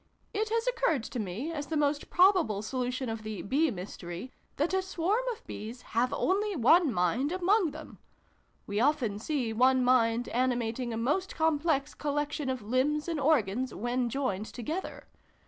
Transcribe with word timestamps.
"It 0.33 0.49
has 0.49 0.65
occurred 0.67 1.03
to 1.03 1.19
me, 1.19 1.51
as 1.51 1.67
the 1.67 1.77
most 1.77 2.09
probable 2.09 2.63
solution 2.63 3.07
of 3.07 3.21
the' 3.21 3.39
Bee' 3.43 3.69
mystery, 3.71 4.31
that 4.57 4.73
a 4.73 4.81
swarm 4.81 5.21
of 5.31 5.45
Bees 5.45 5.83
have 5.93 6.11
only 6.11 6.55
one 6.55 6.91
mind 6.91 7.31
among 7.31 7.69
them. 7.69 7.99
We 8.65 8.79
often 8.79 9.19
see 9.19 9.53
one 9.53 9.83
mind 9.83 10.27
animating 10.29 10.91
a 10.91 10.97
most 10.97 11.35
complex 11.35 11.93
collection 11.93 12.49
of 12.49 12.63
limbs 12.63 13.07
and 13.07 13.19
organs, 13.19 13.75
when 13.75 14.09
joined 14.09 14.47
together. 14.47 15.05